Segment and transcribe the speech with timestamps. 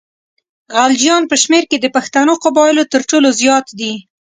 [0.75, 3.93] غلجیان په شمېر کې د پښتنو قبایلو تر ټولو زیات دي.